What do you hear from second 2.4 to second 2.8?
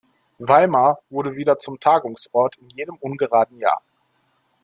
in